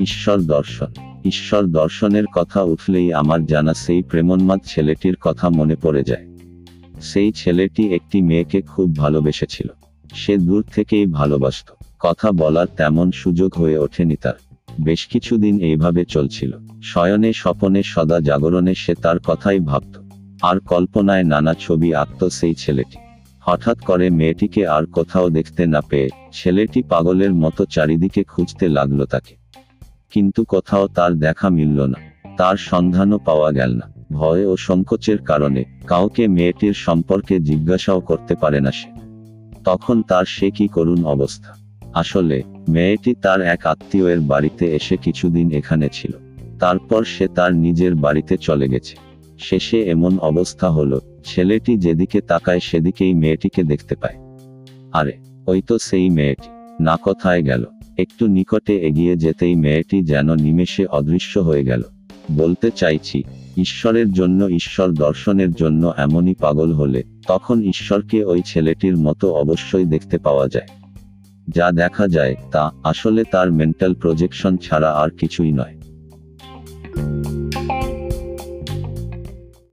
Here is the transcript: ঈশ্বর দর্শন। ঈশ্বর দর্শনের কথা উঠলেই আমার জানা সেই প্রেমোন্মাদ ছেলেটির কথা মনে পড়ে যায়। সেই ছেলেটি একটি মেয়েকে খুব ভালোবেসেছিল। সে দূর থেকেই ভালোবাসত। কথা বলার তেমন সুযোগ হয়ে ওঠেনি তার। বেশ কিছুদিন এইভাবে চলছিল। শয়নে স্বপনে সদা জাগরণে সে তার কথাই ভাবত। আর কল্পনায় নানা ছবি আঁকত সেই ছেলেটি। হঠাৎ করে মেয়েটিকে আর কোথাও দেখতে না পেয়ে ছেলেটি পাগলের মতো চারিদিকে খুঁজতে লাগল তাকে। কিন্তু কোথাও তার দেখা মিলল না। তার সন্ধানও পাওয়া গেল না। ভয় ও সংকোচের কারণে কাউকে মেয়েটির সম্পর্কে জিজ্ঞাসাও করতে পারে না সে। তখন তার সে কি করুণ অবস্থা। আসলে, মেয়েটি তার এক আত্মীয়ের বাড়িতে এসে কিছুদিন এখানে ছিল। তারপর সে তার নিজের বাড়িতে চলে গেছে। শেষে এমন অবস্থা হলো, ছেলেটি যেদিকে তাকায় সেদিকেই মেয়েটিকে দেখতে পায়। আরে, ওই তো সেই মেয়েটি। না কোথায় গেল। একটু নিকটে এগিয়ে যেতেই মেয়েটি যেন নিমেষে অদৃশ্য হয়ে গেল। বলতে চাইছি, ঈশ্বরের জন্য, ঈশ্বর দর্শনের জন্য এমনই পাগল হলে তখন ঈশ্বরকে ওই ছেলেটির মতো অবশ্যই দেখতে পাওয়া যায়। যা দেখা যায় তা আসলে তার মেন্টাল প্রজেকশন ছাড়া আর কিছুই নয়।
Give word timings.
ঈশ্বর 0.00 0.40
দর্শন। 0.40 0.86
ঈশ্বর 1.24 1.66
দর্শনের 1.66 2.24
কথা 2.34 2.62
উঠলেই 2.62 3.12
আমার 3.12 3.46
জানা 3.46 3.74
সেই 3.74 4.02
প্রেমোন্মাদ 4.02 4.60
ছেলেটির 4.64 5.16
কথা 5.16 5.48
মনে 5.48 5.76
পড়ে 5.76 6.02
যায়। 6.02 6.26
সেই 7.00 7.32
ছেলেটি 7.32 7.94
একটি 7.94 8.22
মেয়েকে 8.22 8.62
খুব 8.62 8.96
ভালোবেসেছিল। 8.96 9.66
সে 10.14 10.36
দূর 10.36 10.64
থেকেই 10.74 11.06
ভালোবাসত। 11.06 11.84
কথা 12.00 12.32
বলার 12.32 12.66
তেমন 12.76 13.10
সুযোগ 13.10 13.54
হয়ে 13.54 13.78
ওঠেনি 13.78 14.16
তার। 14.16 14.32
বেশ 14.80 15.06
কিছুদিন 15.06 15.60
এইভাবে 15.60 16.04
চলছিল। 16.04 16.52
শয়নে 16.82 17.32
স্বপনে 17.32 17.82
সদা 17.82 18.20
জাগরণে 18.20 18.74
সে 18.74 18.94
তার 18.94 19.18
কথাই 19.18 19.58
ভাবত। 19.58 20.02
আর 20.42 20.60
কল্পনায় 20.60 21.24
নানা 21.24 21.54
ছবি 21.54 21.94
আঁকত 21.94 22.24
সেই 22.24 22.54
ছেলেটি। 22.54 22.98
হঠাৎ 23.40 23.80
করে 23.80 24.10
মেয়েটিকে 24.10 24.66
আর 24.66 24.86
কোথাও 24.86 25.30
দেখতে 25.30 25.66
না 25.66 25.80
পেয়ে 25.80 26.08
ছেলেটি 26.32 26.82
পাগলের 26.82 27.34
মতো 27.34 27.64
চারিদিকে 27.64 28.24
খুঁজতে 28.24 28.68
লাগল 28.68 29.04
তাকে। 29.04 29.47
কিন্তু 30.10 30.44
কোথাও 30.44 30.88
তার 30.88 31.14
দেখা 31.14 31.48
মিলল 31.48 31.86
না। 31.86 31.96
তার 32.36 32.56
সন্ধানও 32.56 33.18
পাওয়া 33.18 33.50
গেল 33.50 33.74
না। 33.74 33.92
ভয় 34.12 34.46
ও 34.46 34.56
সংকোচের 34.56 35.18
কারণে 35.18 35.64
কাউকে 35.86 36.28
মেয়েটির 36.28 36.72
সম্পর্কে 36.72 37.40
জিজ্ঞাসাও 37.40 38.00
করতে 38.00 38.34
পারে 38.34 38.60
না 38.60 38.70
সে। 38.70 38.88
তখন 39.64 40.02
তার 40.02 40.24
সে 40.24 40.50
কি 40.50 40.68
করুণ 40.68 41.04
অবস্থা। 41.04 41.54
আসলে, 41.94 42.42
মেয়েটি 42.68 43.14
তার 43.14 43.40
এক 43.40 43.66
আত্মীয়ের 43.66 44.20
বাড়িতে 44.20 44.76
এসে 44.76 44.96
কিছুদিন 44.96 45.52
এখানে 45.52 45.88
ছিল। 45.92 46.12
তারপর 46.58 47.04
সে 47.04 47.28
তার 47.28 47.54
নিজের 47.54 47.94
বাড়িতে 47.94 48.36
চলে 48.36 48.68
গেছে। 48.68 48.96
শেষে 49.38 49.90
এমন 49.90 50.18
অবস্থা 50.18 50.70
হলো, 50.70 51.00
ছেলেটি 51.24 51.76
যেদিকে 51.76 52.20
তাকায় 52.20 52.60
সেদিকেই 52.60 53.14
মেয়েটিকে 53.14 53.62
দেখতে 53.62 53.94
পায়। 53.94 54.14
আরে, 54.92 55.12
ওই 55.46 55.62
তো 55.62 55.78
সেই 55.78 56.10
মেয়েটি। 56.10 56.48
না 56.84 56.96
কোথায় 56.96 57.42
গেল। 57.42 57.64
একটু 57.98 58.26
নিকটে 58.26 58.78
এগিয়ে 58.78 59.16
যেতেই 59.16 59.54
মেয়েটি 59.54 60.02
যেন 60.02 60.34
নিমেষে 60.34 60.86
অদৃশ্য 60.86 61.38
হয়ে 61.38 61.64
গেল। 61.64 61.82
বলতে 62.30 62.70
চাইছি, 62.76 63.24
ঈশ্বরের 63.56 64.12
জন্য, 64.12 64.44
ঈশ্বর 64.44 64.92
দর্শনের 64.92 65.52
জন্য 65.52 65.92
এমনই 65.96 66.34
পাগল 66.34 66.72
হলে 66.72 67.02
তখন 67.26 67.62
ঈশ্বরকে 67.62 68.24
ওই 68.24 68.42
ছেলেটির 68.46 68.96
মতো 68.96 69.34
অবশ্যই 69.34 69.84
দেখতে 69.84 70.18
পাওয়া 70.18 70.48
যায়। 70.48 70.68
যা 71.48 71.72
দেখা 71.72 72.08
যায় 72.08 72.34
তা 72.52 72.72
আসলে 72.84 73.24
তার 73.24 73.52
মেন্টাল 73.52 73.94
প্রজেকশন 73.94 74.56
ছাড়া 74.56 74.92
আর 74.92 75.10
কিছুই 75.10 75.52
নয়। 75.52 75.77